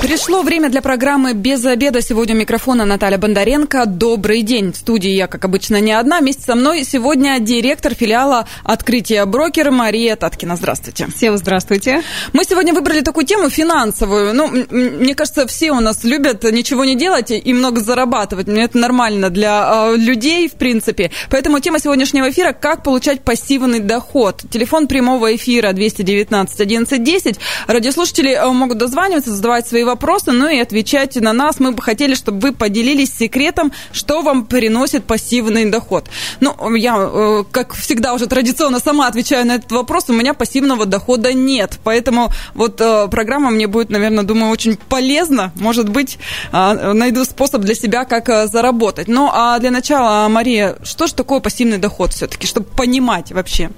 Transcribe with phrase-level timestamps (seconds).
[0.00, 2.00] Пришло время для программы «Без обеда».
[2.00, 3.84] Сегодня у микрофона Наталья Бондаренко.
[3.84, 4.72] Добрый день.
[4.72, 6.20] В студии я, как обычно, не одна.
[6.20, 10.56] Вместе со мной сегодня директор филиала «Открытие брокер» Мария Таткина.
[10.56, 11.06] Здравствуйте.
[11.14, 12.02] Всем здравствуйте.
[12.32, 14.32] Мы сегодня выбрали такую тему финансовую.
[14.34, 18.48] Ну, мне кажется, все у нас любят ничего не делать и много зарабатывать.
[18.48, 21.10] Это нормально для э, людей, в принципе.
[21.28, 24.44] Поэтому тема сегодняшнего эфира– как получать пассивный доход.
[24.50, 27.38] Телефон прямого эфира 219 11 10.
[27.66, 31.60] Радиослушатели э, могут дозваниваться, задавать свои вопросы, ну и отвечать на нас.
[31.60, 36.08] Мы бы хотели, чтобы вы поделились секретом, что вам приносит пассивный доход.
[36.40, 40.04] Ну, я, э, как всегда, уже традиционно сама отвечаю на этот вопрос.
[40.08, 41.78] У меня пассивного дохода нет.
[41.84, 45.52] Поэтому вот э, программа мне будет, наверное, думаю, очень полезна.
[45.56, 46.18] Может быть,
[46.52, 49.08] э, найду способ для себя, как заработать.
[49.08, 53.70] Ну, а для начала, Мария, что же такое пассивный доход все-таки, чтобы понимать вообще?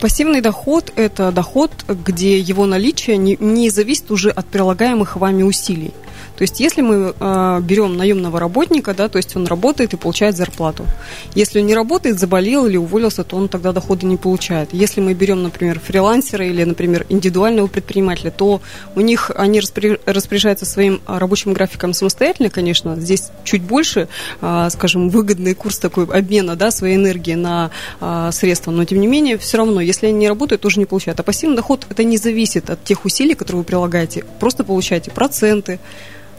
[0.00, 5.90] Пассивный доход– это доход, где его наличие не, не зависит уже от прилагаемых вами усилий.
[6.40, 10.38] То есть, если мы э, берем наемного работника, да, то есть он работает и получает
[10.38, 10.86] зарплату.
[11.34, 14.70] Если он не работает, заболел или уволился, то он тогда дохода не получает.
[14.72, 18.62] Если мы берем, например, фрилансера или, например, индивидуального предпринимателя, то
[18.96, 22.96] у них они распоряжаются своим рабочим графиком самостоятельно, конечно.
[22.96, 24.08] Здесь чуть больше,
[24.40, 29.08] э, скажем, выгодный курс такой обмена да, своей энергии на э, средства, но тем не
[29.08, 31.20] менее, все равно, если они не работают, тоже не получают.
[31.20, 34.24] А пассивный доход это не зависит от тех усилий, которые вы прилагаете.
[34.38, 35.80] Просто получаете проценты,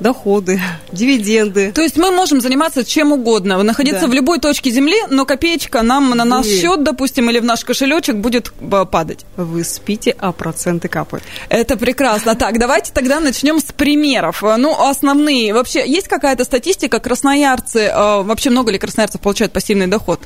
[0.01, 0.59] доходы,
[0.91, 1.71] дивиденды.
[1.71, 4.07] То есть мы можем заниматься чем угодно, находиться да.
[4.07, 6.59] в любой точке земли, но копеечка нам на наш Вы...
[6.59, 9.25] счет, допустим, или в наш кошелечек будет э, падать.
[9.37, 11.23] Вы спите, а проценты капают.
[11.49, 12.35] Это прекрасно.
[12.35, 14.43] Так, давайте тогда начнем с примеров.
[14.43, 15.53] Э, ну, основные.
[15.53, 20.19] Вообще, есть какая-то статистика, красноярцы, э, вообще много ли красноярцев получают пассивный доход?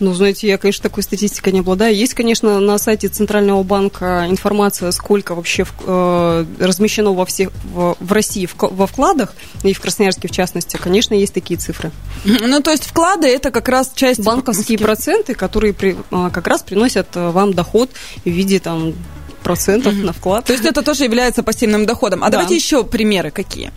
[0.00, 1.94] Ну, знаете, я, конечно, такой статистикой не обладаю.
[1.94, 8.12] Есть, конечно, на сайте Центрального банка информация, сколько вообще э, размещено во всех, в, в
[8.12, 9.34] России в, во вкладах,
[9.64, 10.76] и в Красноярске в частности.
[10.76, 11.90] Конечно, есть такие цифры.
[12.24, 14.22] Ну, то есть вклады– это как раз часть...
[14.22, 17.90] Банковские проценты, которые при, э, как раз приносят э, вам доход
[18.24, 18.94] в виде там
[19.42, 20.44] процентов на вклад.
[20.44, 22.22] То есть это тоже является пассивным доходом.
[22.22, 22.32] А да.
[22.32, 23.72] давайте еще примеры какие.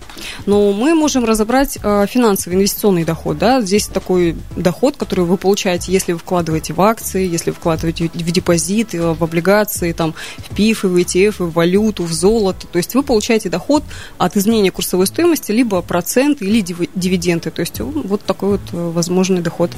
[0.45, 3.37] Ну, мы можем разобрать э, финансовый инвестиционный доход.
[3.37, 3.61] Да?
[3.61, 8.31] Здесь такой доход, который вы получаете, если вы вкладываете в акции, если вы вкладываете в
[8.31, 12.67] депозит, э, в облигации, там, в ПИФ, в ETF, в валюту, в золото.
[12.67, 13.83] То есть вы получаете доход
[14.17, 17.51] от изменения курсовой стоимости, либо процент или дивиденды.
[17.51, 19.71] То есть вот такой вот э, возможный доход.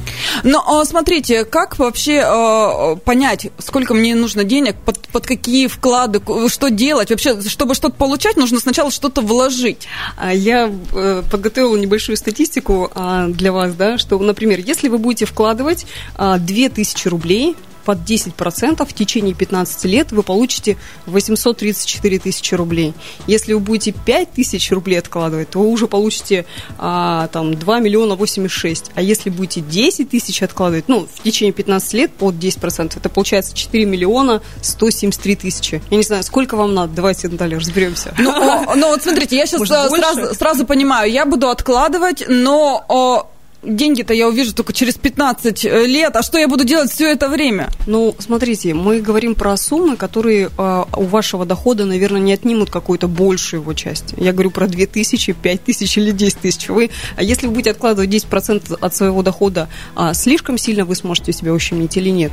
[0.44, 6.22] Но а, смотрите, как вообще э, понять, сколько мне нужно денег, под, под какие вклады,
[6.48, 7.10] что делать?
[7.10, 9.88] Вообще, чтобы что-то получать, нужно сначала что-то вложить.
[10.18, 15.26] А я э, подготовила небольшую статистику а, для вас, да, что, например, если вы будете
[15.26, 15.86] вкладывать
[16.18, 22.94] 2000 а, рублей под 10% в течение 15 лет вы получите 834 тысячи рублей.
[23.28, 26.46] Если вы будете 5 тысяч рублей откладывать, то вы уже получите
[26.78, 28.92] а, там 2 миллиона 86.
[28.96, 33.56] А если будете 10 тысяч откладывать, ну, в течение 15 лет под 10%, это получается
[33.56, 35.82] 4 миллиона 173 тысячи.
[35.90, 36.94] Я не знаю, сколько вам надо?
[36.94, 38.14] Давайте, Наталья, разберемся.
[38.18, 43.33] Ну, ну вот смотрите, я сейчас сразу, сразу понимаю, я буду откладывать, но
[43.64, 47.30] деньги-то я увижу только через 15 э, лет, а что я буду делать все это
[47.30, 47.70] время?
[47.88, 53.08] Ну, смотрите, мы говорим про суммы, которые э, у вашего дохода, наверное, не отнимут какую-то
[53.08, 54.14] большую его часть.
[54.18, 56.70] Я говорю про 2 тысячи, 5 тысяч или 10 тысяч.
[56.70, 61.34] Вы, а если вы будете откладывать 10% от своего дохода, а слишком сильно вы сможете
[61.34, 62.32] себя ущемить или нет?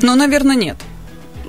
[0.00, 0.76] Ну, наверное, нет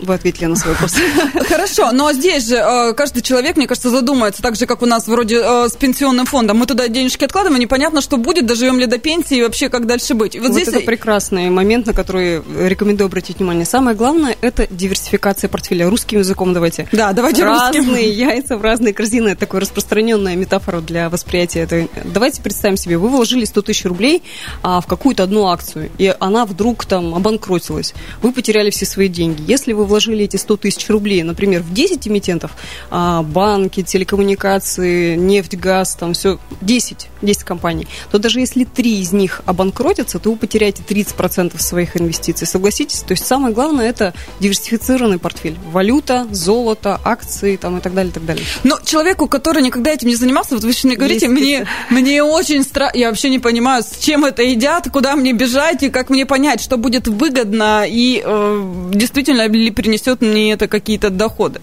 [0.02, 0.96] вы ответили на свой вопрос.
[1.48, 5.08] Хорошо, но здесь же э, каждый человек, мне кажется, задумается, так же, как у нас
[5.08, 6.58] вроде э, с пенсионным фондом.
[6.58, 10.14] Мы туда денежки откладываем, непонятно, что будет, доживем ли до пенсии, и вообще, как дальше
[10.14, 10.36] быть.
[10.36, 10.68] Вот, вот здесь...
[10.68, 13.66] это прекрасный момент, на который рекомендую обратить внимание.
[13.66, 15.90] Самое главное– это диверсификация портфеля.
[15.90, 16.88] Русским языком давайте.
[16.92, 17.96] Да, давайте Разные русским.
[18.10, 19.30] яйца в разные корзины.
[19.30, 21.88] Это такая распространенная метафора для восприятия этого.
[22.06, 24.24] Давайте представим себе, вы вложили 100 тысяч рублей
[24.62, 27.94] а, в какую-то одну акцию, и она вдруг там обанкротилась.
[28.22, 29.44] Вы потеряли все свои деньги.
[29.48, 32.52] Если вы вложили эти 100 тысяч рублей, например, в 10 эмитентов,
[32.90, 39.12] а, банки, телекоммуникации, нефть, газ, там все, 10, 10 компаний, то даже если три из
[39.12, 42.48] них обанкротятся, то вы потеряете 30% своих инвестиций.
[42.48, 43.00] Согласитесь?
[43.00, 45.58] То есть самое главное это диверсифицированный портфель.
[45.72, 48.46] Валюта, золото, акции там, и так далее, и так далее.
[48.64, 52.64] Но человеку, который никогда этим не занимался, вот вы еще мне говорите, мне, мне очень
[52.64, 56.26] страшно, я вообще не понимаю, с чем это едят, куда мне бежать и как мне
[56.26, 61.62] понять, что будет выгодно и э, действительно ли принесет мне это какие-то доходы.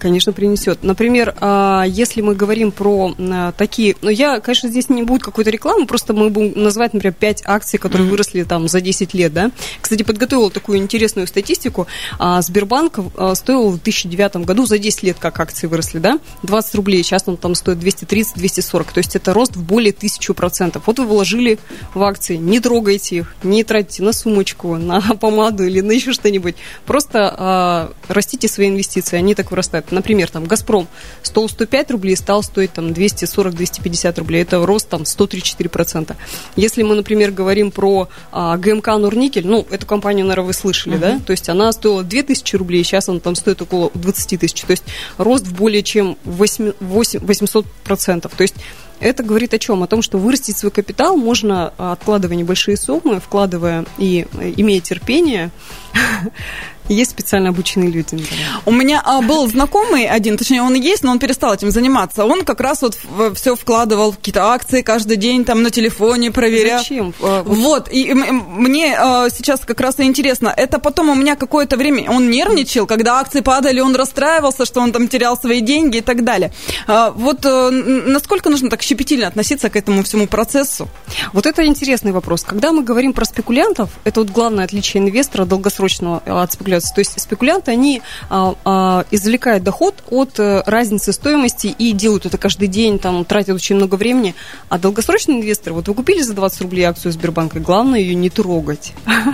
[0.00, 0.82] Конечно, принесет.
[0.82, 3.96] Например, а, если мы говорим про а, такие...
[4.00, 7.78] Ну, я, конечно, здесь не будет какой-то рекламы, просто мы будем называть, например, 5 акций,
[7.78, 8.10] которые mm-hmm.
[8.10, 9.50] выросли там за 10 лет, да.
[9.82, 11.86] Кстати, подготовила такую интересную статистику.
[12.18, 12.98] А, Сбербанк
[13.34, 17.02] стоил в 2009 году за 10 лет, как акции выросли, да, 20 рублей.
[17.02, 18.86] Сейчас он там стоит 230-240.
[18.94, 20.80] То есть это рост в более 1000%.
[20.86, 21.58] Вот вы вложили
[21.92, 26.54] в акции, не трогайте их, не тратите на сумочку, на помаду или на еще что-нибудь.
[26.86, 29.89] Просто растите свои инвестиции, они так вырастают.
[29.90, 30.88] Например, там «Газпром»
[31.22, 34.42] стоил 105 рублей, стал стоить там 240-250 рублей.
[34.42, 36.16] Это рост там 134%.
[36.56, 41.18] Если мы, например, говорим про а, ГМК «Норникель», ну, эту компанию, наверное, вы слышали, uh-huh.
[41.18, 41.20] да?
[41.24, 44.62] То есть она стоила 2000 рублей, сейчас она там стоит около 20 тысяч.
[44.62, 44.84] То есть
[45.18, 48.30] рост в более чем 8, 8, 800%.
[48.36, 48.54] То есть
[49.00, 49.82] это говорит о чем?
[49.82, 54.80] О том, что вырастить свой капитал можно, а, откладывая небольшие суммы, вкладывая и э, имея
[54.80, 55.50] терпение,
[56.94, 58.14] есть специально обученные люди.
[58.14, 58.46] Например.
[58.66, 62.24] У меня а, был знакомый один, точнее, он есть, но он перестал этим заниматься.
[62.24, 62.96] Он как раз вот
[63.36, 66.80] все вкладывал в какие-то акции каждый день там на телефоне, проверял.
[66.80, 67.14] Зачем?
[67.22, 71.76] А, вот, и мне а, сейчас как раз и интересно, это потом у меня какое-то
[71.76, 76.02] время, он нервничал, когда акции падали, он расстраивался, что он там терял свои деньги и
[76.02, 76.52] так далее.
[76.86, 80.88] А, вот а, насколько нужно так щепетильно относиться к этому всему процессу?
[81.32, 82.42] Вот это интересный вопрос.
[82.42, 86.94] Когда мы говорим про спекулянтов, это вот главное отличие инвестора долгосрочного от спекулянта спекуляции.
[86.94, 92.38] То есть спекулянты, они а, а, извлекают доход от а, разницы стоимости и делают это
[92.38, 94.34] каждый день, там, тратят очень много времени.
[94.68, 98.92] А долгосрочный инвестор, вот вы купили за 20 рублей акцию Сбербанка, главное ее не трогать.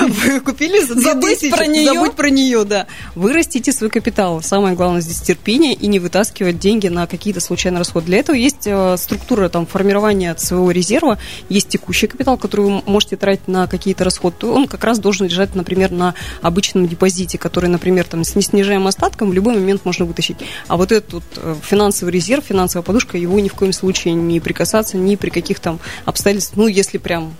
[0.00, 1.92] Вы купили за 10 про нее.
[1.92, 2.86] Забудь про нее, да.
[3.14, 4.42] Вы растите свой капитал.
[4.42, 8.06] Самое главное здесь терпение и не вытаскивать деньги на какие-то случайные расходы.
[8.06, 11.18] Для этого есть э, структура там, формирования своего резерва,
[11.48, 14.46] есть текущий капитал, который вы можете тратить на какие-то расходы.
[14.46, 19.30] Он как раз должен лежать, например, на обычном депозите, который, например, там, с неснижаемым остатком,
[19.30, 20.36] в любой момент можно вытащить.
[20.68, 24.40] А вот этот вот э, финансовый резерв, финансовая подушка, его ни в коем случае не
[24.40, 27.34] прикасаться, ни при каких там обстоятельствах, ну, если прям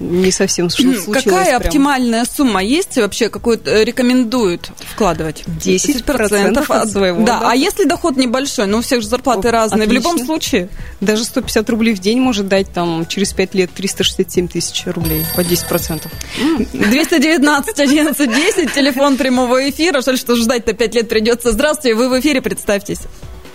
[0.00, 1.04] не совсем случилось.
[1.24, 1.62] Какая прям.
[1.62, 5.42] оптимальная сумма есть вообще, какую э, рекомендуют вкладывать?
[5.46, 7.24] 10%, от своего.
[7.24, 10.10] Да, да, а если доход небольшой, ну у всех же зарплаты О, разные, отлично.
[10.10, 10.68] в любом случае?
[11.00, 15.40] Даже 150 рублей в день может дать там через 5 лет 367 тысяч рублей по
[15.40, 16.02] 10%.
[16.72, 20.00] 219 11 10, телефон прямого эфира.
[20.00, 21.52] Жаль, что ждать-то 5 лет придется.
[21.52, 23.00] Здравствуйте, вы в эфире, представьтесь.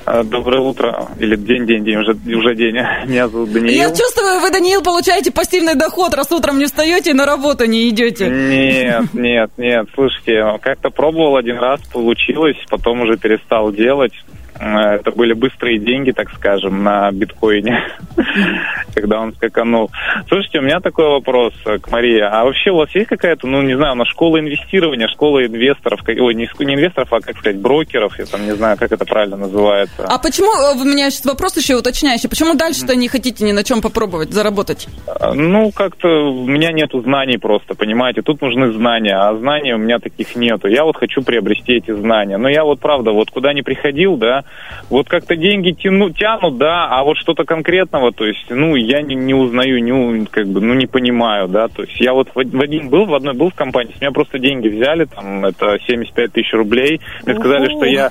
[0.06, 1.08] А, доброе утро.
[1.20, 2.76] Или день, день, день, уже, уже день.
[3.08, 3.74] Меня зовут Даниил.
[3.74, 7.90] Я чувствую, вы, Даниил, получаете пассивный доход, раз утром не встаете и на работу не
[7.90, 8.28] идете.
[8.30, 9.88] Нет, нет, нет.
[9.94, 14.14] Слушайте, как-то пробовал один раз, получилось, потом уже перестал делать.
[14.60, 17.80] Э, это были быстрые деньги, так скажем, на биткоине,
[18.96, 19.92] когда он скаканул.
[20.28, 22.20] Слушайте, у меня такой вопрос к Марии.
[22.20, 26.34] А вообще у вас есть какая-то, ну, не знаю, на школа инвестирования, школа инвесторов, ой,
[26.34, 30.06] не, не инвесторов, а, как сказать, брокеров, я там не знаю, как это правильно называется.
[30.08, 33.64] А почему, э, у меня сейчас вопрос еще уточняющий, почему дальше-то не хотите ни на
[33.64, 34.88] чем попробовать заработать?
[35.08, 39.78] Э, ну, как-то у меня нету знаний просто, понимаете, тут нужны знания, а знаний у
[39.78, 40.68] меня таких нету.
[40.68, 42.38] Я вот хочу приобрести эти знания.
[42.38, 44.43] Но я вот, правда, вот куда не приходил, да,
[44.90, 49.16] вот как-то деньги тяну, тянут, да, а вот что-то конкретного, то есть, ну, я не,
[49.16, 52.62] не узнаю, не, как бы, ну, не понимаю, да, то есть я вот в, в
[52.62, 56.32] один был, в одной был в компании, с меня просто деньги взяли, там, это 75
[56.32, 58.10] тысяч рублей, мне сказали, что я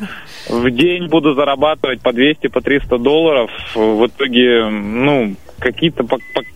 [0.49, 6.05] в день буду зарабатывать по 200, по 300 долларов, в итоге, ну, какие-то,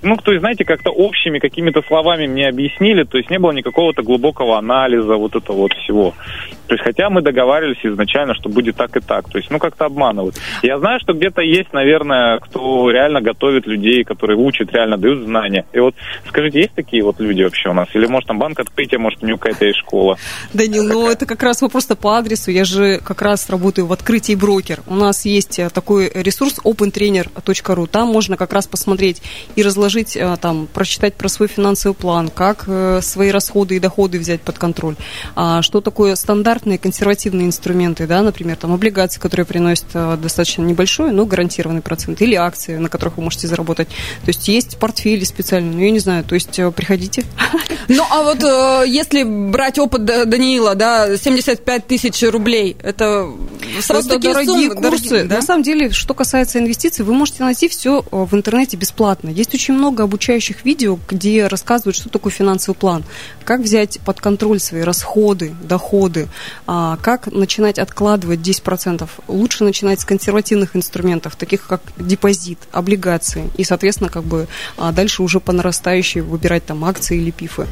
[0.02, 4.02] ну, то есть, знаете, как-то общими какими-то словами мне объяснили, то есть не было никакого-то
[4.02, 6.14] глубокого анализа вот этого вот всего.
[6.66, 9.28] То есть, хотя мы договаривались изначально, что будет так и так.
[9.28, 10.36] То есть, ну, как-то обманывают.
[10.62, 15.64] Я знаю, что где-то есть, наверное, кто реально готовит людей, которые учат, реально дают знания.
[15.72, 15.94] И вот,
[16.28, 17.88] скажите, есть такие вот люди вообще у нас?
[17.94, 20.16] Или, может, там банк открытия, может, у него какая-то есть школа?
[20.52, 22.50] Данил, ну, это как раз вопрос по адресу.
[22.50, 24.80] Я же как раз работаю в открытии брокер.
[24.86, 27.86] У нас есть э, такой ресурс opentrainer.ru.
[27.86, 29.22] Там можно как раз посмотреть
[29.54, 34.18] и разложить, э, там, прочитать про свой финансовый план, как э, свои расходы и доходы
[34.18, 34.96] взять под контроль,
[35.34, 36.14] а что такое
[36.56, 42.22] стандартные консервативные инструменты, да, например, там, облигации, которые приносят э, достаточно небольшой, но гарантированный процент,
[42.22, 43.88] или акции, на которых вы можете заработать.
[43.88, 47.24] То есть есть портфели специальные, ну, я не знаю, то есть приходите.
[47.88, 48.42] Ну, а вот
[48.88, 53.30] если брать опыт Даниила, да, 75 тысяч рублей, это
[53.80, 55.08] сразу такие дорогие суммы, курсы.
[55.08, 55.36] Дорогие, да?
[55.36, 59.28] На самом деле, что касается инвестиций, вы можете найти все в интернете бесплатно.
[59.28, 63.04] Есть очень много обучающих видео, где рассказывают, что такое финансовый план,
[63.44, 66.26] как взять под контроль свои расходы, доходы,
[66.66, 69.08] а, как начинать откладывать 10%?
[69.28, 75.22] Лучше начинать с консервативных инструментов, таких как депозит, облигации, и, соответственно, как бы а дальше
[75.22, 77.66] уже по нарастающей выбирать там акции или пифы.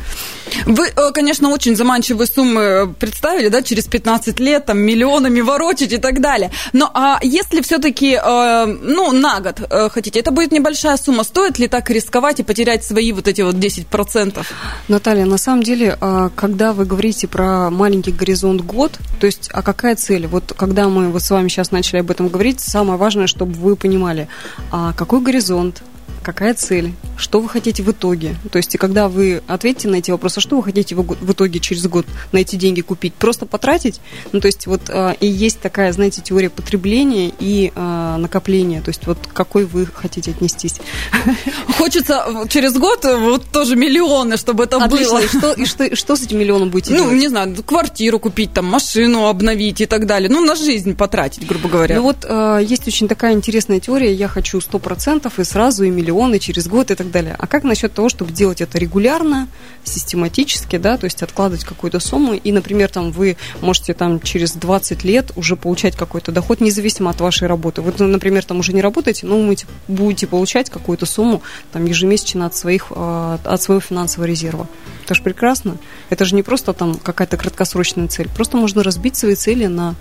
[0.67, 5.99] Вы, э, конечно, очень заманчивые суммы представили, да, через 15 лет, там, миллионами ворочить и
[5.99, 6.51] так далее.
[6.73, 11.59] Но а если все-таки, э, ну, на год э, хотите, это будет небольшая сумма, стоит
[11.59, 14.47] ли так рисковать и потерять свои вот эти вот 10%?
[14.89, 19.63] Наталья, на самом деле, а, когда вы говорите про маленький горизонт год, то есть, а
[19.63, 20.27] какая цель?
[20.27, 23.77] Вот когда мы вот с вами сейчас начали об этом говорить, самое важное, чтобы вы
[23.77, 24.29] понимали,
[24.71, 25.83] а какой горизонт,
[26.25, 28.35] какая цель, что вы хотите в итоге.
[28.51, 31.87] То есть, и когда вы ответите на эти вопросы, что вы хотите в итоге через
[31.87, 34.01] год на эти деньги купить, просто потратить.
[34.33, 38.81] Ну, то есть, вот а, и есть такая, знаете, теория потребления и а, накопления.
[38.81, 40.81] То есть, вот какой вы хотите отнестись.
[41.79, 45.11] Хочется через год вот тоже миллионы, чтобы это Отлично.
[45.11, 45.21] было.
[45.21, 47.13] И что, и что, что с этим миллионом будете ну, делать?
[47.13, 50.31] Ну, не знаю, квартиру купить, там, машину обновить и так далее.
[50.31, 51.97] Ну, на жизнь потратить, грубо говоря.
[51.97, 54.13] Ну, вот а, есть очень такая интересная теория.
[54.13, 57.35] Я хочу 100% и сразу и миллион миллионы через год и так далее.
[57.39, 59.49] А как насчет того, чтобы делать это регулярно,
[59.85, 65.05] систематически, да, то есть откладывать какую-то сумму, и, например, там вы можете там через 20
[65.05, 67.83] лет уже получать какой-то доход, независимо от вашей работы.
[67.83, 69.57] Вы, например, там уже не работаете, но вы
[69.89, 71.43] будете получать какую-то сумму
[71.73, 74.67] там ежемесячно от, своих, а, от своего финансового резерва.
[75.05, 75.77] Это же прекрасно.
[76.11, 78.29] Это же не просто там какая-то краткосрочная цель.
[78.35, 79.95] Просто можно разбить свои цели на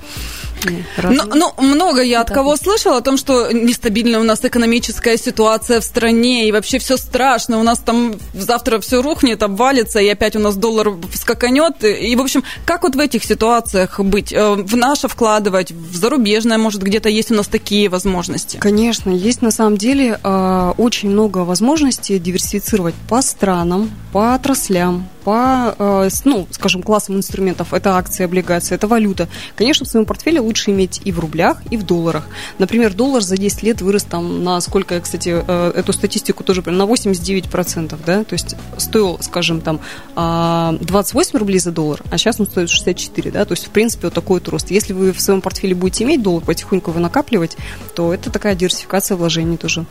[0.63, 1.23] ну, разные...
[1.25, 5.81] ну, ну, много я от кого слышала о том, что нестабильная у нас экономическая ситуация
[5.81, 7.59] в стране, и вообще все страшно.
[7.59, 11.83] У нас там завтра все рухнет, обвалится, и опять у нас доллар скаканет.
[11.83, 14.33] И, в общем, как вот в этих ситуациях быть?
[14.33, 18.57] Э, в наше вкладывать, в зарубежное, может, где-то есть у нас такие возможности?
[18.57, 25.75] Конечно, есть на самом деле э, очень много возможностей диверсифицировать по странам, по отраслям, по,
[25.77, 27.73] э, ну, скажем, классам инструментов.
[27.73, 29.27] Это акции, облигации, это валюта.
[29.55, 32.27] Конечно, в своем портфеле лучше иметь и в рублях, и в долларах.
[32.59, 36.61] Например, доллар за 10 лет вырос там на сколько, я, кстати, э, эту статистику тоже
[36.65, 39.79] на 89%, да, то есть стоил, скажем, там
[40.15, 44.07] 28 а, рублей за доллар, а сейчас он стоит 64, да, то есть, в принципе,
[44.07, 44.71] вот такой вот рост.
[44.71, 47.57] Если вы в своем портфеле будете иметь доллар, потихоньку его накапливать,
[47.95, 49.85] то это такая диверсификация вложений тоже.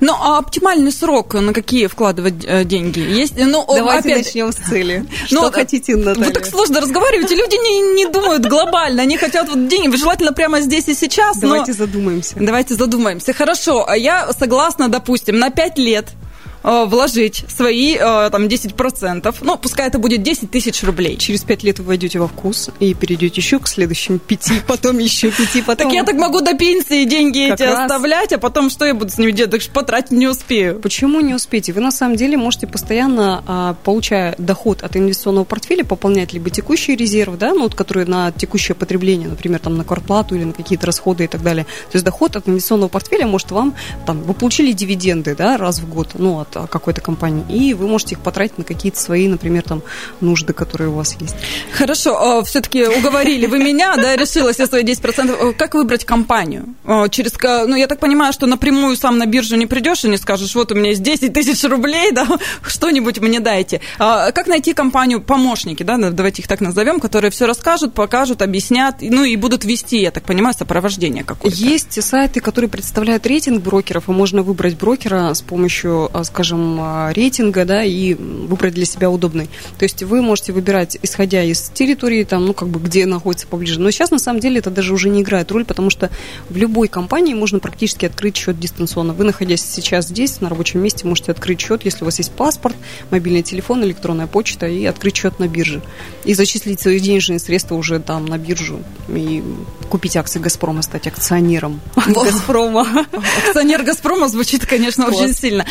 [0.00, 3.00] Ну, а оптимальный срок на какие вкладывать э, деньги?
[3.00, 4.26] Есть, ну, Давайте опять...
[4.26, 5.06] начнем с цели.
[5.26, 6.26] Что ну, хотите, Наталья?
[6.26, 10.60] Вы так сложно разговариваете, люди не, не думают глобально, они хотят вот деньги, желательно прямо
[10.60, 11.38] здесь и сейчас.
[11.38, 11.78] Давайте но...
[11.78, 12.36] задумаемся.
[12.38, 13.32] Давайте задумаемся.
[13.32, 16.23] Хорошо, а я согласна, допустим, на 5 лет Э,
[16.64, 21.16] вложить свои э, там 10%, ну, пускай это будет 10 тысяч рублей.
[21.18, 25.30] Через 5 лет вы войдете во вкус и перейдете еще к следующим 5, потом еще
[25.30, 25.86] 5, потом...
[25.86, 29.18] Так я так могу до пенсии деньги эти оставлять, а потом что я буду с
[29.18, 29.52] ними делать?
[29.52, 30.80] Так что потратить не успею.
[30.80, 31.72] Почему не успеете?
[31.74, 36.96] Вы на самом деле можете постоянно, а, получая доход от инвестиционного портфеля, пополнять либо текущий
[36.96, 40.86] резерв, да, ну, вот, который на текущее потребление, например, там на квартплату или на какие-то
[40.86, 41.64] расходы и так далее.
[41.64, 43.74] То есть доход от инвестиционного портфеля может вам,
[44.06, 48.14] там, вы получили дивиденды, да, раз в год, ну, от какой-то компании, и вы можете
[48.14, 49.82] их потратить на какие-то свои, например, там,
[50.20, 51.36] нужды, которые у вас есть.
[51.72, 55.54] Хорошо, а, все-таки уговорили вы меня, да, решила все свои 10%.
[55.56, 56.74] Как выбрать компанию?
[56.84, 60.16] А, через, ну, я так понимаю, что напрямую сам на биржу не придешь и не
[60.16, 62.26] скажешь, вот у меня есть 10 тысяч рублей, да,
[62.62, 63.80] что-нибудь мне дайте.
[63.98, 68.96] А как найти компанию, помощники, да, давайте их так назовем, которые все расскажут, покажут, объяснят,
[69.00, 71.56] ну, и будут вести, я так понимаю, сопровождение какое-то?
[71.56, 77.64] Есть сайты, которые представляют рейтинг брокеров, и можно выбрать брокера с помощью, скажем, а, рейтинга,
[77.64, 79.48] да, и выбрать для себя удобный.
[79.78, 83.80] То есть вы можете выбирать, исходя из территории, там, ну, как бы, где находится поближе.
[83.80, 86.10] Но сейчас, на самом деле, это даже уже не играет роль, потому что
[86.48, 89.12] в любой компании можно практически открыть счет дистанционно.
[89.12, 92.76] Вы, находясь сейчас здесь, на рабочем месте, можете открыть счет, если у вас есть паспорт,
[93.10, 95.82] мобильный телефон, электронная почта, и открыть счет на бирже.
[96.24, 98.80] И зачислить свои денежные средства уже там на биржу.
[99.08, 99.42] И
[99.88, 103.06] купить акции «Газпрома», стать акционером «Газпрома».
[103.46, 105.64] Акционер «Газпрома» звучит, конечно, очень сильно.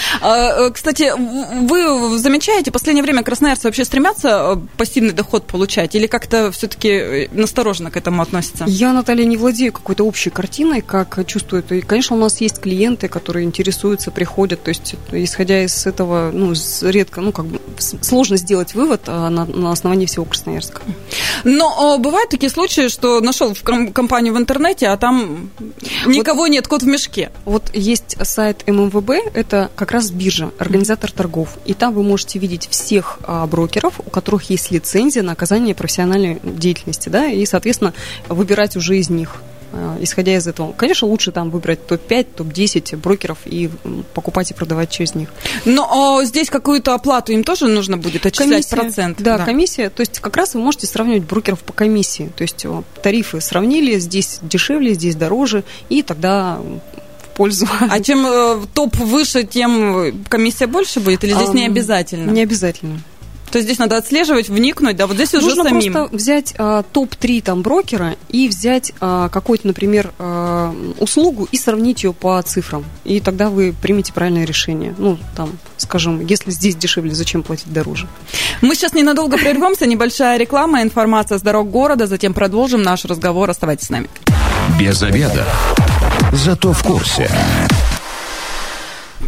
[0.63, 5.95] Э, кстати, кстати, вы замечаете, в последнее время красноярцы вообще стремятся э, пассивный доход получать
[5.95, 8.65] или как-то все-таки э, настороженно к этому относятся?
[8.67, 11.71] Я, Наталья, не владею какой-то общей картиной, как чувствуют.
[11.71, 14.63] И, конечно, у нас есть клиенты, которые интересуются, приходят.
[14.63, 19.45] То есть, исходя из этого, ну, редко, ну, как бы сложно сделать вывод а на,
[19.45, 20.81] на основании всего Красноярска.
[21.43, 25.49] Но бывают такие случаи, что нашел в компанию в интернете, а там
[26.05, 27.31] никого вот, нет, кот в мешке.
[27.45, 31.57] Вот есть сайт ММВБ, это как раз биржа, организация организатор торгов.
[31.65, 36.39] И там вы можете видеть всех а, брокеров, у которых есть лицензия на оказание профессиональной
[36.43, 37.93] деятельности, да, и, соответственно,
[38.27, 39.41] выбирать уже из них.
[39.71, 40.71] э, исходя из этого.
[40.73, 43.69] Конечно, лучше там выбрать топ-5, топ-10 брокеров и
[44.13, 45.29] покупать и продавать через них.
[45.65, 49.21] Но а, здесь какую-то оплату им тоже нужно будет отчислять комиссия, процент?
[49.21, 49.89] Да, да, комиссия.
[49.89, 52.31] То есть как раз вы можете сравнивать брокеров по комиссии.
[52.35, 52.65] То есть
[53.01, 56.59] тарифы сравнили, здесь дешевле, здесь дороже, и тогда
[57.33, 57.67] пользу.
[57.89, 61.23] А чем э, топ выше, тем комиссия больше будет?
[61.23, 62.31] Или здесь а, не обязательно?
[62.31, 63.01] Не обязательно.
[63.53, 65.93] То есть здесь надо отслеживать, вникнуть, да, вот здесь Нужно уже самим.
[65.93, 72.03] просто взять а, топ-3 там брокера и взять а, какую-то, например, а, услугу и сравнить
[72.03, 72.83] ее по цифрам.
[73.03, 74.95] И тогда вы примете правильное решение.
[74.97, 78.07] Ну, там, скажем, если здесь дешевле, зачем платить дороже?
[78.61, 83.51] Мы сейчас ненадолго прервемся, небольшая реклама, информация с дорог города, затем продолжим наш разговор.
[83.51, 84.09] Оставайтесь с нами.
[84.79, 85.45] Без обеда.
[86.33, 87.29] Зато в курсе.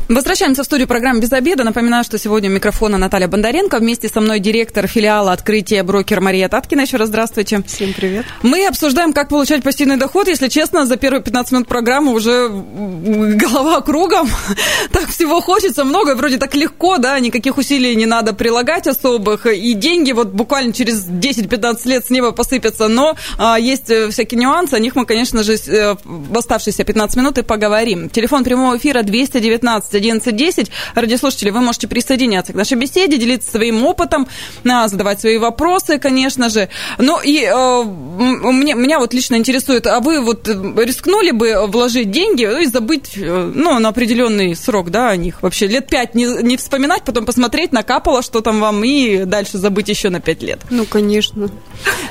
[0.08, 1.64] Возвращаемся в студию программы «Без обеда».
[1.64, 3.80] Напоминаю, что сегодня у микрофона Наталья Бондаренко.
[3.80, 6.82] Вместе со мной директор филиала открытия брокер Мария Таткина.
[6.82, 7.64] Еще раз здравствуйте.
[7.66, 8.24] Всем привет.
[8.44, 10.28] Мы обсуждаем, как получать пассивный доход.
[10.28, 14.30] Если честно, за первые 15 минут программы уже голова кругом.
[14.92, 19.48] Так всего хочется много, вроде так легко, да, никаких усилий не надо прилагать особых.
[19.48, 22.88] И деньги вот буквально через 10-15 лет с неба посыпятся.
[22.88, 24.76] Но а, есть э, всякие нюансы.
[24.76, 28.10] О них мы, конечно же, э, в оставшиеся 15 минут и поговорим.
[28.10, 30.72] Телефон прямого эфира 219 11 10.
[30.96, 34.28] Радиослушатели, вы можете присоединяться к нашей беседе, делиться своим опытом,
[34.64, 36.70] задавать свои вопросы, конечно же.
[36.98, 42.46] Ну и э, мне, меня вот лично интересует, а вы вот рискнули бы вложить деньги
[42.46, 45.42] ну, и забыть э, ну, на определенный срок да, о них?
[45.42, 49.90] Вообще лет пять не, не вспоминать, потом посмотреть, накапало что там вам, и дальше забыть
[49.90, 50.60] еще на пять лет.
[50.70, 51.50] Ну, конечно.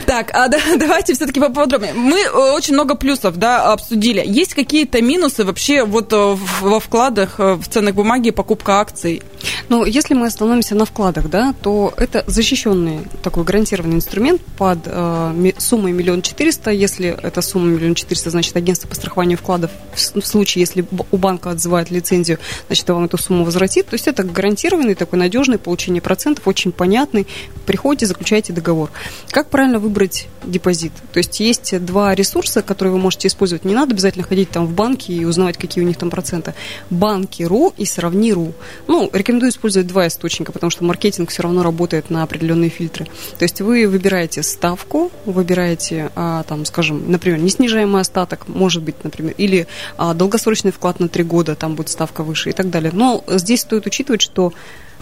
[0.06, 1.94] Так, а да, давайте все-таки поподробнее.
[1.94, 4.22] Мы э, очень много плюсов да, обсудили.
[4.24, 9.20] Есть какие-то минусы вообще вот э, во вкладах в ценных бумаги, покупка акций?
[9.68, 15.52] Ну, если мы остановимся на вкладах, да, то это защищенный такой гарантированный инструмент под э,
[15.58, 16.70] суммой миллион четыреста.
[16.70, 21.16] Если эта сумма миллион четыреста, значит, агентство по страхованию вкладов в, в случае, если у
[21.16, 22.38] банка отзывает лицензию,
[22.68, 23.86] значит, вам эту сумму возвратит.
[23.86, 27.26] То есть это гарантированный, такой надежный, получение процентов, очень понятный.
[27.66, 28.90] Приходите, заключаете договор.
[29.30, 30.92] Как правильно выбрать депозит?
[31.12, 33.64] То есть есть два ресурса, которые вы можете использовать.
[33.64, 36.54] Не надо обязательно ходить там в банки и узнавать, какие у них там проценты.
[36.90, 38.52] Банки.ру и Сравни.ру.
[38.86, 43.06] Ну, рекомендую использовать два источника, потому что маркетинг все равно работает на определенные фильтры.
[43.38, 49.34] То есть вы выбираете ставку, выбираете, а, там, скажем, например, неснижаемый остаток, может быть, например,
[49.36, 49.66] или
[49.96, 52.90] а, долгосрочный вклад на три года, там будет ставка выше и так далее.
[52.92, 54.52] Но здесь стоит учитывать, что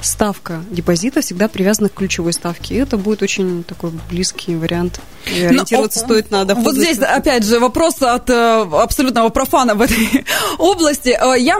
[0.02, 2.74] ставка депозита всегда привязана к ключевой ставке.
[2.74, 5.00] И это будет очень такой близкий вариант.
[5.26, 9.82] И ориентироваться Но, стоит на Вот здесь, опять же, вопрос от э, абсолютного профана в
[9.82, 10.24] этой
[10.58, 11.10] области.
[11.10, 11.58] Э, я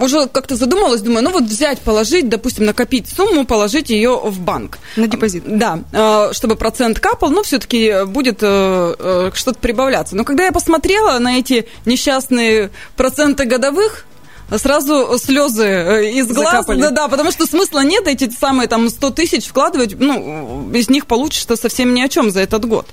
[0.00, 4.78] уже как-то задумалась, думаю, ну вот взять, положить, допустим, накопить сумму, положить ее в банк.
[4.96, 5.44] На депозит.
[5.46, 10.16] Да, э, чтобы процент капал, ну, все-таки будет что-то прибавляться.
[10.16, 14.04] Но когда я посмотрела на эти несчастные проценты годовых,
[14.58, 16.66] сразу слезы э, из глаз.
[16.66, 21.06] Да, да, потому что смысла нет эти самые там 100 тысяч вкладывать, ну, из них
[21.06, 22.86] получится совсем ни о чем за этот год.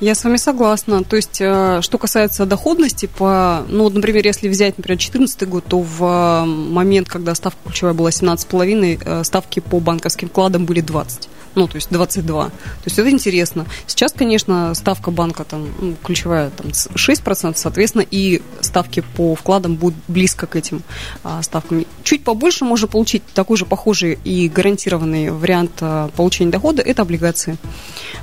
[0.00, 1.04] Я с вами согласна.
[1.04, 5.64] То есть, э, что касается доходности, по, ну, вот, например, если взять, например, 2014 год,
[5.66, 11.28] то в э, момент, когда ставка ключевая была 17,5, ставки по банковским вкладам были 20
[11.54, 12.44] ну, то есть 22.
[12.46, 12.52] То
[12.84, 13.66] есть это интересно.
[13.86, 19.98] Сейчас, конечно, ставка банка там ну, ключевая там 6%, соответственно, и ставки по вкладам будут
[20.08, 20.82] близко к этим
[21.24, 21.84] а, ставкам.
[22.04, 27.56] Чуть побольше можно получить такой же похожий и гарантированный вариант а, получения дохода– это облигации.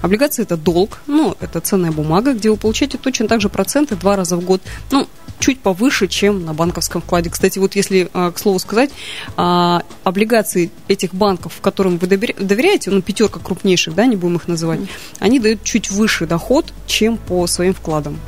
[0.01, 4.15] Облигации– это долг, ну, это ценная бумага, где вы получаете точно так же проценты два
[4.15, 4.61] раза в год.
[4.91, 5.07] Ну,
[5.39, 7.29] чуть повыше, чем на банковском вкладе.
[7.29, 8.89] Кстати, вот если, а, к слову сказать,
[9.35, 14.79] а, облигации этих банков, которым вы доверяете, ну, пятерка крупнейших, да, не будем их называть,
[15.19, 18.19] они дают чуть выше доход, чем по своим вкладам.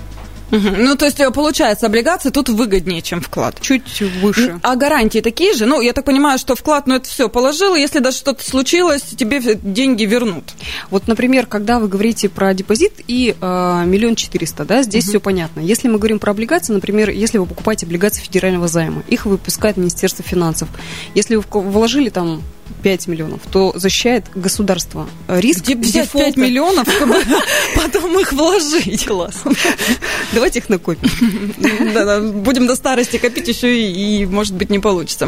[0.51, 0.69] Угу.
[0.77, 3.59] Ну, то есть, э, получается, облигации тут выгоднее, чем вклад.
[3.61, 4.59] Чуть выше.
[4.63, 5.65] А гарантии такие же?
[5.65, 9.39] Ну, я так понимаю, что вклад, ну, это все положил, если даже что-то случилось, тебе
[9.55, 10.53] деньги вернут.
[10.89, 15.09] Вот, например, когда вы говорите про депозит и э, миллион четыреста, да, здесь угу.
[15.11, 15.59] все понятно.
[15.59, 20.23] Если мы говорим про облигации, например, если вы покупаете облигации федерального займа, их выпускает Министерство
[20.23, 20.69] финансов.
[21.13, 22.41] Если вы вложили там
[22.83, 25.07] 5 миллионов, то защищает государство.
[25.27, 27.15] Риск Где взять 5 миллионов, чтобы
[27.75, 29.05] потом их вложить?
[29.05, 29.43] Класс.
[30.33, 31.09] Давайте их накопим.
[32.43, 35.27] Будем до старости копить еще и, может быть, не получится.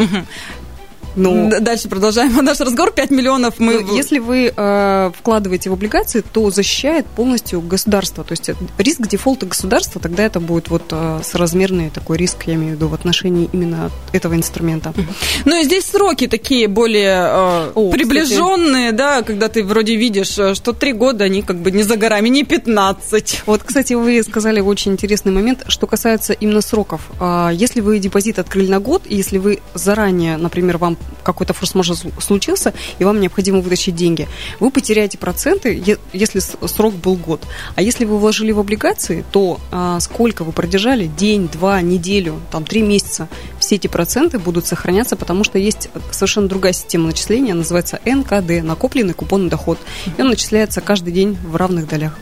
[1.16, 1.50] Но...
[1.60, 2.92] Дальше продолжаем наш разговор.
[2.92, 3.82] 5 миллионов мы...
[3.82, 8.24] Но если вы э, вкладываете в облигации, то защищает полностью государство.
[8.24, 12.74] То есть риск дефолта государства, тогда это будет вот э, соразмерный такой риск, я имею
[12.74, 14.94] в виду, в отношении именно этого инструмента.
[15.46, 18.98] Ну и здесь сроки такие более э, О, приближенные, кстати.
[18.98, 22.30] да, когда ты вроде видишь, э, что 3 года, они как бы не за горами,
[22.30, 23.44] не 15.
[23.46, 27.02] Вот, кстати, вы сказали очень интересный момент, что касается именно сроков.
[27.20, 31.96] А, если вы депозит открыли на год, и если вы заранее, например, вам какой-то форс-мажор
[32.20, 34.28] случился, и вам необходимо вытащить деньги,
[34.60, 35.84] вы потеряете проценты,
[36.14, 37.42] если срок был год.
[37.76, 42.66] А если вы вложили в облигации, то а, сколько вы продержали, день, два, неделю, там,
[42.66, 43.28] три месяца,
[43.60, 49.14] все эти проценты будут сохраняться, потому что есть совершенно другая система начисления, называется НКД, накопленный
[49.14, 49.78] купонный доход.
[50.18, 52.18] И он начисляется каждый день в равных долях.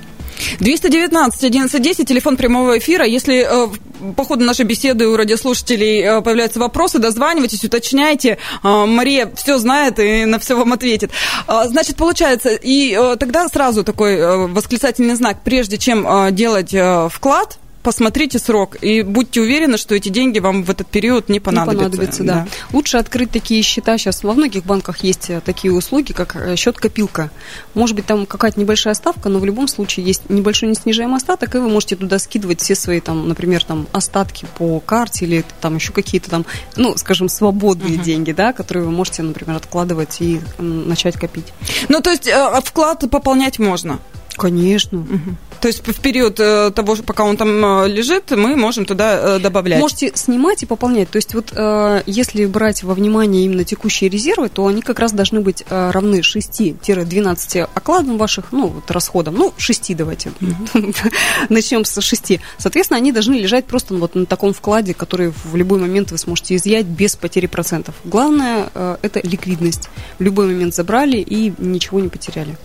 [0.59, 3.05] 219 1110, телефон прямого эфира.
[3.05, 8.37] Если э, по ходу нашей беседы у радиослушателей э, появляются вопросы, дозванивайтесь, уточняйте.
[8.63, 11.11] Э, Мария все знает и на все вам ответит.
[11.47, 16.73] Значит, получается, и тогда сразу такой восклицательный знак, прежде чем делать
[17.11, 21.73] вклад, посмотрите срок и будьте уверены, что эти деньги вам в этот период не понадобятся.
[21.75, 22.33] Не понадобятся, да.
[22.33, 22.47] да.
[22.71, 23.97] Лучше открыть такие счета.
[23.97, 27.31] Сейчас во многих банках есть э, такие услуги, как э, счет-копилка.
[27.73, 31.57] Может быть, там какая-то небольшая ставка, но в любом случае есть небольшой неснижаемый остаток, и
[31.57, 35.91] вы можете туда скидывать все свои, там, например, там, остатки по карте или там еще
[35.91, 38.03] какие-то там, ну, скажем, свободные uh-huh.
[38.03, 41.47] деньги, да, которые вы можете, например, откладывать и начать копить.
[41.87, 43.99] Ну, то есть э, вклад пополнять можно?
[44.39, 44.99] Конечно.
[44.99, 45.35] Угу.
[45.61, 47.49] То есть в период э, того, пока он там
[47.83, 49.81] э, лежит, мы можем туда э, добавлять.
[49.81, 51.09] Можете снимать и пополнять.
[51.09, 51.53] То есть вот
[52.05, 57.69] если брать во внимание именно текущие резервы, то они как раз должны быть равны 6-12
[57.73, 59.35] окладам ваших, ну, вот расходам.
[59.35, 60.31] Ну, 6 давайте.
[61.49, 62.39] Начнем с 6.
[62.57, 66.55] Соответственно, они должны лежать просто вот на таком вкладе, который в любой момент вы сможете
[66.55, 67.95] изъять без потери процентов.
[68.05, 68.69] Главное–
[69.01, 69.89] это ликвидность.
[70.19, 72.57] В любой момент забрали и ничего не потеряли.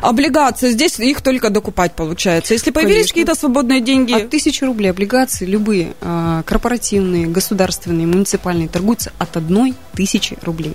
[0.00, 0.70] Облигации.
[0.70, 2.54] Здесь их только докупать получается.
[2.54, 4.12] Если появились какие-то свободные деньги...
[4.12, 10.74] От тысячи рублей облигации любые, а, корпоративные, государственные, муниципальные, торгуются от одной тысячи рублей.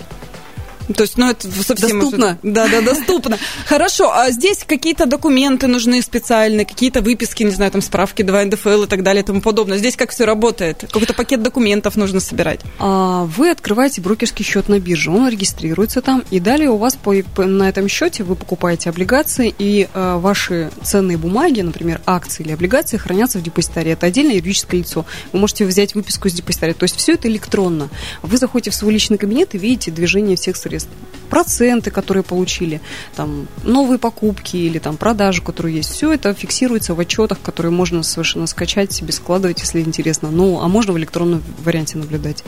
[0.95, 1.99] То есть, ну, это совсем...
[1.99, 2.39] Доступно.
[2.43, 2.53] Уже...
[2.53, 3.37] Да, да, доступно.
[3.65, 8.83] Хорошо, а здесь какие-то документы нужны специальные, какие-то выписки, не знаю, там, справки 2 НДФЛ
[8.83, 9.77] и так далее и тому подобное.
[9.77, 10.85] Здесь как все работает?
[10.91, 12.61] Какой-то пакет документов нужно собирать?
[12.79, 17.13] А, вы открываете брокерский счет на бирже, он регистрируется там, и далее у вас по,
[17.45, 22.97] на этом счете вы покупаете облигации, и а, ваши ценные бумаги, например, акции или облигации,
[22.97, 23.91] хранятся в депозитарии.
[23.91, 25.05] Это отдельное юридическое лицо.
[25.33, 26.73] Вы можете взять выписку из депозитария.
[26.73, 27.89] То есть все это электронно.
[28.21, 30.89] Вы заходите в свой личный кабинет и видите движение всех средств средств.
[31.29, 32.79] Проценты, которые получили,
[33.17, 35.91] там, новые покупки или там продажи, которые есть.
[35.91, 40.29] Все это фиксируется в отчетах, которые можно совершенно скачать себе, складывать, если интересно.
[40.31, 42.45] Ну, а можно в электронном варианте наблюдать.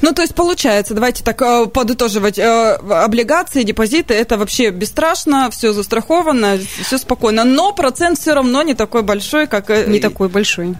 [0.00, 5.74] Ну, то есть получается, давайте так э, подытоживать, э, облигации, депозиты, это вообще бесстрашно, все
[5.74, 7.44] застраховано, все спокойно.
[7.44, 9.68] Но процент все равно не такой большой, как...
[9.68, 10.76] Э, не такой большой.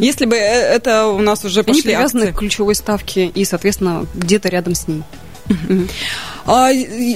[0.00, 2.34] Если бы это у нас уже пошли Они привязаны акции.
[2.34, 5.02] к ключевой ставке и, соответственно, где-то рядом с ней.
[5.48, 6.33] Mm-hmm.
[6.46, 6.70] А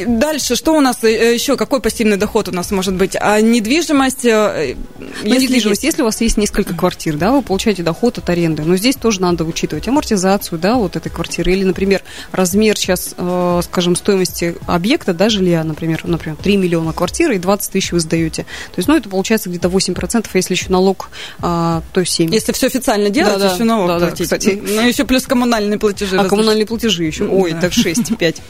[0.07, 3.17] дальше, что у нас э, еще, какой пассивный доход у нас может быть?
[3.21, 4.25] А недвижимость?
[4.25, 5.95] Э, ну, если недвижимость, есть...
[5.95, 9.21] если у вас есть несколько квартир, да, вы получаете доход от аренды, но здесь тоже
[9.21, 15.13] надо учитывать амортизацию, да, вот этой квартиры, или, например, размер сейчас, э, скажем, стоимости объекта,
[15.13, 18.45] да, жилья, например, например, 3 миллиона квартиры и 20 тысяч вы сдаете.
[18.45, 21.11] То есть, ну, это получается где-то 8%, а если еще налог,
[21.41, 22.33] то 7%.
[22.33, 24.31] Если все официально делать, да, еще налог да, платить.
[24.31, 24.63] Да, кстати.
[24.65, 26.19] Ну, еще плюс коммунальные платежи.
[26.19, 28.43] А коммунальные платежи еще, ой, так 6, 5.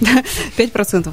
[0.57, 0.68] 5%.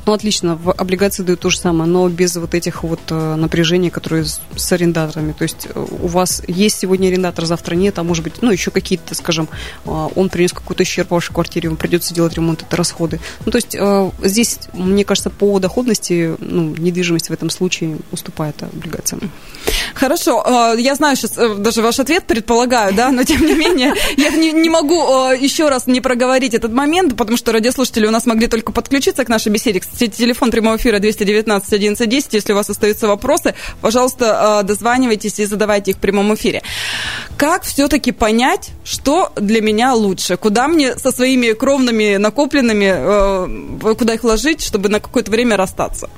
[0.06, 3.90] Ну, отлично, в облигации дают то же самое, но без вот этих вот э, напряжений,
[3.90, 5.34] которые с арендаторами.
[5.34, 8.72] То есть э, у вас есть сегодня арендатор, завтра нет, а может быть, ну, еще
[8.72, 9.50] какие-то, скажем,
[9.86, 13.20] э, он принес какой-то ущерб вашей квартире, вам придется делать ремонт, это расходы.
[13.46, 13.76] Ну, то есть
[14.24, 19.32] здесь, мне кажется, по доходности ну, недвижимость в этом случае уступает облигациям.
[19.94, 24.52] Хорошо, я знаю сейчас даже ваш ответ, предполагаю, да, но тем не менее, я не,
[24.52, 24.96] не могу
[25.32, 29.30] еще раз не проговорить этот момент, потому что радиослушатели у нас могли только подключиться к
[29.30, 29.80] нашей беседе.
[29.80, 32.34] Кстати, телефон прямого эфира 219 1110.
[32.34, 36.62] Если у вас остаются вопросы, пожалуйста, а, дозванивайтесь и задавайте их в прямом эфире.
[37.38, 40.38] Как все-таки понять, что для меня лучше?
[40.38, 46.10] Куда мне со своими кровными накопленными, а, куда их вложить, чтобы на какое-то время расстаться?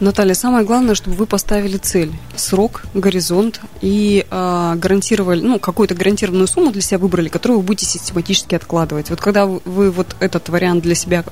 [0.00, 6.46] Наталья, самое главное, чтобы вы поставили цель, срок горизонт и э, гарантировали, ну, какую-то гарантированную
[6.46, 9.10] сумму для себя выбрали, которую вы будете систематически откладывать.
[9.10, 11.24] Вот когда вы вот этот вариант для себя,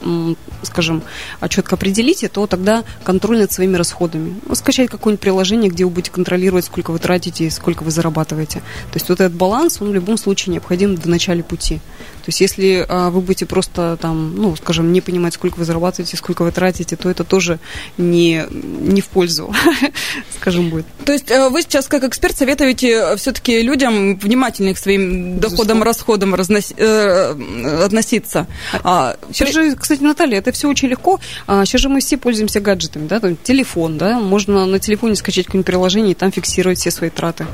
[0.63, 1.03] скажем,
[1.49, 4.41] четко определите, то тогда контроль над своими расходами.
[4.47, 8.61] Ну, скачать какое-нибудь приложение, где вы будете контролировать, сколько вы тратите и сколько вы зарабатываете.
[8.61, 11.81] То есть вот этот баланс, он в любом случае необходим в начале пути.
[12.21, 16.17] То есть если э, вы будете просто там, ну, скажем, не понимать, сколько вы зарабатываете,
[16.17, 17.59] сколько вы тратите, то это тоже
[17.97, 19.55] не, не в пользу,
[20.39, 20.87] скажем, будет.
[21.05, 26.35] То есть э, вы сейчас как эксперт советуете все-таки людям внимательнее к своим доходам, расходам
[26.35, 28.47] э, относиться.
[28.85, 29.71] А, сейчас при...
[29.71, 31.10] же, кстати, Наталья, это все очень легко.
[31.47, 35.47] А, сейчас же мы все пользуемся гаджетами, да, там, телефон, да, можно на телефоне скачать
[35.47, 37.47] какое-нибудь приложение и там фиксировать все свои траты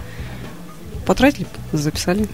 [1.06, 2.26] потратили, записали.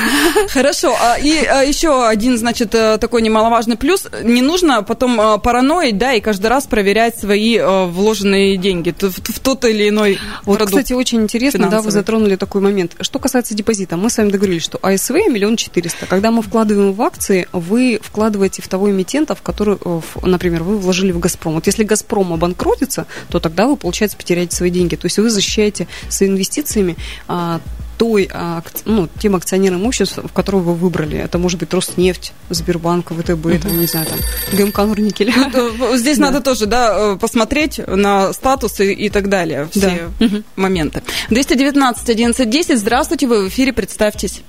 [0.48, 0.96] Хорошо.
[0.98, 4.06] А, и а, еще один, значит, э, такой немаловажный плюс.
[4.22, 9.40] Не нужно потом э, параноить, да, и каждый раз проверять свои э, вложенные деньги в,
[9.40, 11.80] тот или иной Вот, продукт кстати, очень интересно, финансовый.
[11.80, 12.96] да, вы затронули такой момент.
[13.00, 16.06] Что касается депозита, мы с вами договорились, что АСВ миллион четыреста.
[16.06, 19.76] Когда мы вкладываем в акции, вы вкладываете в того эмитента, в который,
[20.22, 21.54] например, вы вложили в «Газпром».
[21.54, 24.96] Вот если «Газпром» обанкротится, то тогда вы, получается, потеряете свои деньги.
[24.96, 26.96] То есть вы защищаете своими инвестициями
[27.28, 27.60] а,
[28.00, 31.18] той, а, ну, тем акционерным имуществом, в которого вы выбрали.
[31.18, 33.58] Это может быть Роснефть, Сбербанк, ВТБ, uh-huh.
[33.58, 34.18] там, не знаю, там,
[34.54, 35.30] ГМК Норникель.
[35.52, 36.30] Ну, здесь да.
[36.30, 40.26] надо тоже, да, э, посмотреть на статусы и так далее, все да.
[40.56, 41.02] моменты.
[41.28, 44.40] 219 11 10, здравствуйте, вы в эфире, представьтесь.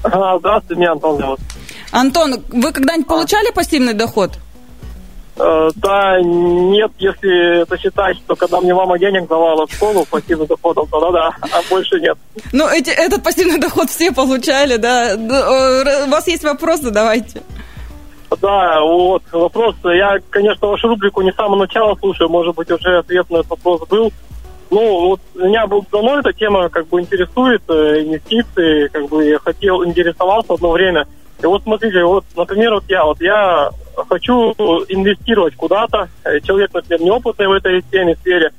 [0.00, 1.40] Здравствуйте, меня Антон зовут.
[1.92, 4.40] Антон, вы когда-нибудь получали пассивный доход?
[5.36, 10.46] Э, да, нет, если это считать, что когда мне мама денег давала в школу пассивным
[10.46, 12.18] доходом, то да, а больше нет.
[12.52, 15.12] Ну, эти, этот пассивный доход все получали, да.
[15.12, 17.42] Э, у вас есть вопросы, давайте.
[18.40, 19.74] Да, вот вопрос.
[19.84, 23.50] Я, конечно, вашу рубрику не с самого начала слушаю, может быть, уже ответ на этот
[23.50, 24.12] вопрос был.
[24.70, 29.84] Ну, вот меня давно эта тема как бы интересует, э, инвестиции, как бы я хотел,
[29.84, 31.06] интересовался одно время.
[31.42, 33.70] И вот смотрите, вот, например, вот я, вот я
[34.08, 34.52] хочу
[34.88, 38.52] инвестировать куда-то, э, человек, например, неопытный в этой теме, сфере,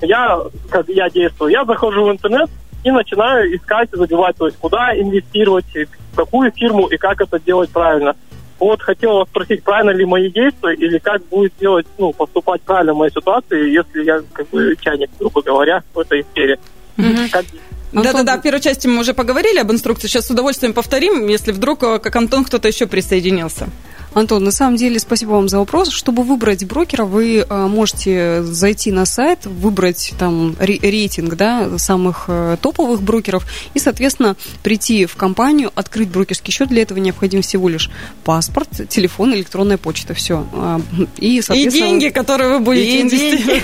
[0.00, 2.48] я, как я действую, я захожу в интернет
[2.84, 5.66] и начинаю искать, забивать, то есть куда инвестировать,
[6.12, 8.16] в какую фирму и как это делать правильно.
[8.58, 12.92] Вот хотел вас спросить, правильно ли мои действия или как будет делать, ну, поступать правильно
[12.92, 16.58] в моей ситуации, если я как бы чайник, грубо говоря, в этой сфере.
[16.96, 17.46] Mm-hmm.
[17.92, 20.06] Да-да-да, в первой части мы уже поговорили об инструкции.
[20.06, 23.68] Сейчас с удовольствием повторим, если вдруг, э, как Антон, кто-то еще присоединился.
[24.12, 25.90] Антон, на самом деле, спасибо вам за вопрос.
[25.90, 32.56] Чтобы выбрать брокера, вы э, можете зайти на сайт, выбрать там рейтинг да, самых э,
[32.60, 36.68] топовых брокеров и, соответственно, прийти в компанию, открыть брокерский счет.
[36.68, 37.88] Для этого необходим всего лишь
[38.24, 40.12] паспорт, телефон, электронная почта.
[40.14, 40.44] Все.
[40.54, 40.80] А,
[41.16, 43.62] и, соответственно, и деньги, которые вы будете и деньги,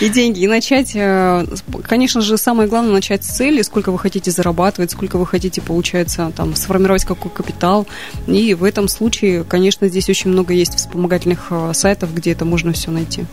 [0.00, 0.40] и деньги.
[0.40, 1.44] И начать, э,
[1.82, 6.32] конечно же, самое главное, начать с цели, сколько вы хотите зарабатывать, сколько вы хотите, получается,
[6.34, 7.86] там, сформировать какой капитал.
[8.26, 12.44] И в этом случае, конечно, конечно, здесь очень много есть вспомогательных э, сайтов, где это
[12.44, 13.26] можно все найти.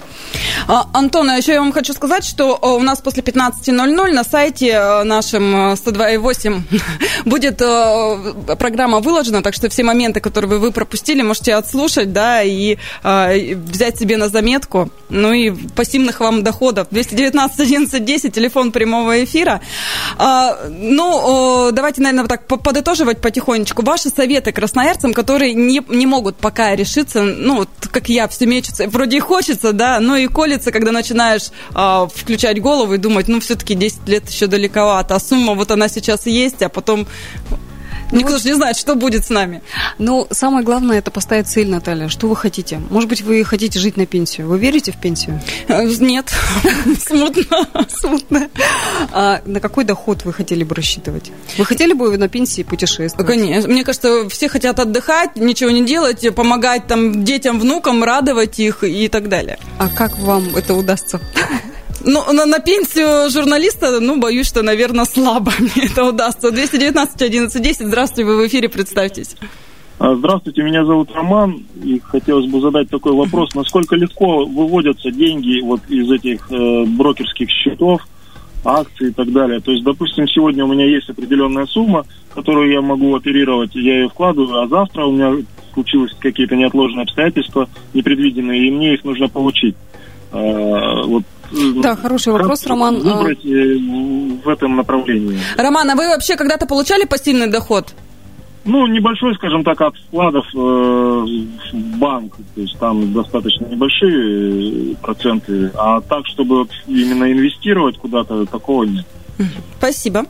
[0.67, 4.23] А, Антон, а еще я вам хочу сказать, что э, у нас после 15.00 на
[4.23, 6.61] сайте э, нашем 102.8
[7.25, 7.57] будет
[8.57, 14.17] программа выложена, так что все моменты, которые вы пропустили, можете отслушать, да, и взять себе
[14.17, 14.89] на заметку.
[15.09, 16.87] Ну и пассивных вам доходов.
[16.89, 19.61] 219 11 10, телефон прямого эфира.
[20.17, 23.83] А, ну, давайте, наверное, так подытоживать потихонечку.
[23.83, 28.87] Ваши советы красноярцам, которые не, не могут пока решиться, ну, вот как я, все мечется.
[28.87, 33.39] Вроде и хочется, да, но и колется, когда начинаешь а, включать голову и думать, ну,
[33.39, 37.07] все-таки 10 лет еще далековато, а сумма вот она сейчас есть, а потом
[38.11, 39.61] Никто вот, же не знает, что будет с нами.
[39.97, 42.07] Ну, самое главное, это поставить цель, Наталья.
[42.07, 42.79] Что вы хотите?
[42.89, 44.47] Может быть, вы хотите жить на пенсию?
[44.47, 45.41] Вы верите в пенсию?
[45.67, 46.31] Э, нет.
[46.99, 47.67] Смутно.
[47.89, 48.49] Смутно.
[49.11, 51.31] А на какой доход вы хотели бы рассчитывать?
[51.57, 53.27] Вы хотели бы на пенсии путешествовать?
[53.27, 53.71] Конечно.
[53.71, 59.07] Мне кажется, все хотят отдыхать, ничего не делать, помогать там детям, внукам, радовать их и
[59.07, 59.57] так далее.
[59.77, 61.19] А как вам это удастся?
[62.05, 66.51] Ну, на, на пенсию журналиста, ну, боюсь, что, наверное, слабо мне это удастся.
[66.51, 67.87] 219 11 10.
[67.87, 69.35] Здравствуйте, вы в эфире, представьтесь.
[69.97, 73.55] А, здравствуйте, меня зовут Роман, и хотелось бы задать такой вопрос.
[73.55, 78.01] Насколько легко выводятся деньги вот из этих э, брокерских счетов,
[78.63, 79.59] акций и так далее?
[79.61, 84.09] То есть, допустим, сегодня у меня есть определенная сумма, которую я могу оперировать, я ее
[84.09, 89.75] вкладываю, а завтра у меня случились какие-то неотложные обстоятельства, непредвиденные, и мне их нужно получить.
[90.33, 91.23] Э, вот
[91.81, 92.99] да, хороший вопрос, Роман.
[92.99, 93.77] Выбрать э,
[94.43, 95.39] в этом направлении.
[95.57, 97.93] Роман, а вы вообще когда-то получали пассивный доход?
[98.65, 102.35] Ну, небольшой, скажем так, от вкладов э, в банк.
[102.55, 105.71] То есть там достаточно небольшие проценты.
[105.75, 109.05] А так, чтобы именно инвестировать куда-то, такого нет.
[109.77, 110.25] Спасибо.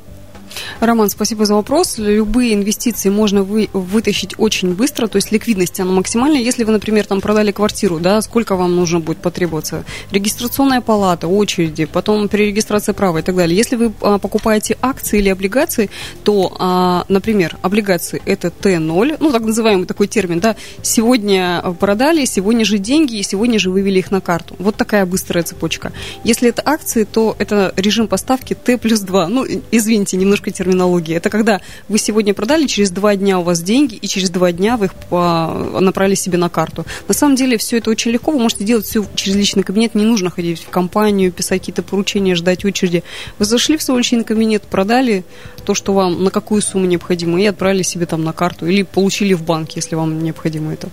[0.80, 1.98] Роман, спасибо за вопрос.
[1.98, 6.42] Любые инвестиции можно вы, вытащить очень быстро, то есть ликвидность она максимальная.
[6.42, 9.84] Если вы, например, там продали квартиру, да, сколько вам нужно будет потребоваться?
[10.12, 13.58] Регистрационная палата, очереди, потом перерегистрация права и так далее.
[13.58, 15.90] Если вы а, покупаете акции или облигации,
[16.24, 22.66] то, а, например, облигации это Т0, ну, так называемый такой термин, да, сегодня продали, сегодня
[22.66, 24.56] же деньги, и сегодня же вывели их на карту.
[24.60, 25.92] Вот такая быстрая цепочка.
[26.24, 29.28] Если это акции, то это режим поставки Т плюс 2.
[29.30, 31.16] Ну, извините, немножко немножко терминологии.
[31.16, 34.78] Это когда вы сегодня продали, через два дня у вас деньги, и через два дня
[34.78, 36.86] вы их направили себе на карту.
[37.08, 38.32] На самом деле все это очень легко.
[38.32, 39.96] Вы можете делать все через личный кабинет.
[39.96, 43.04] Не нужно ходить в компанию, писать какие-то поручения, ждать очереди.
[43.40, 45.24] Вы зашли в свой личный кабинет, продали
[45.66, 48.68] то, что вам на какую сумму необходимо, и отправили себе там на карту.
[48.68, 50.90] Или получили в банк, если вам необходимо это.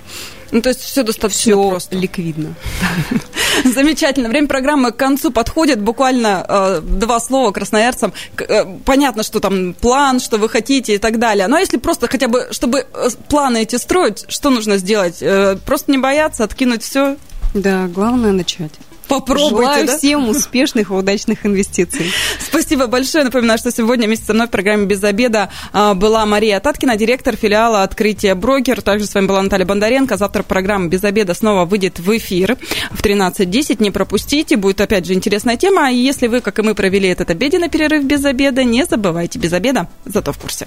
[0.53, 1.97] Ну, то есть все достаточно все просто.
[1.97, 2.55] ликвидно.
[3.65, 4.29] Замечательно.
[4.29, 5.81] Время программы к концу подходит.
[5.81, 8.13] Буквально э, два слова красноярцам.
[8.39, 11.49] Э, понятно, что там план, что вы хотите и так далее.
[11.49, 15.23] Но если просто хотя бы, чтобы э, планы эти строить, что нужно сделать?
[15.23, 17.17] Э, просто не бояться, откинуть все?
[17.55, 18.73] Да, главное начать.
[19.09, 19.99] Попробуйте, Желаю да?
[19.99, 22.11] всем успешных и удачных инвестиций.
[22.41, 23.25] Спасибо большое.
[23.25, 27.37] Напоминаю, что сегодня вместе со мной в программе «Без обеда» а, была Мария Таткина, директор
[27.37, 28.83] филиала «Открытие брокер».
[28.83, 30.17] Также с вами была Наталья Бондаренко.
[30.17, 32.57] Завтра программа «Без обеда» снова выйдет в эфир
[32.91, 33.83] в 13.10.
[33.83, 34.57] Не пропустите.
[34.57, 35.91] Будет, опять же, интересная тема.
[35.91, 39.53] И если вы, как и мы, провели этот обеденный перерыв без обеда, не забывайте «Без
[39.53, 40.67] обеда», зато в курсе.